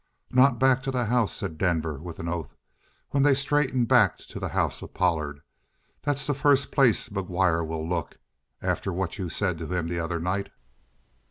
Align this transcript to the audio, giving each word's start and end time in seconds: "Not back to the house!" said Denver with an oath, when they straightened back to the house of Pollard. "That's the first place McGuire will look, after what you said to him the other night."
"Not 0.31 0.57
back 0.57 0.81
to 0.81 0.89
the 0.89 1.05
house!" 1.05 1.31
said 1.31 1.59
Denver 1.59 1.99
with 1.99 2.17
an 2.17 2.27
oath, 2.27 2.55
when 3.11 3.21
they 3.21 3.35
straightened 3.35 3.87
back 3.87 4.17
to 4.17 4.39
the 4.39 4.47
house 4.47 4.81
of 4.81 4.95
Pollard. 4.95 5.41
"That's 6.01 6.25
the 6.25 6.33
first 6.33 6.71
place 6.71 7.09
McGuire 7.09 7.63
will 7.63 7.87
look, 7.87 8.17
after 8.63 8.91
what 8.91 9.19
you 9.19 9.29
said 9.29 9.59
to 9.59 9.67
him 9.67 9.87
the 9.89 9.99
other 9.99 10.19
night." 10.19 10.49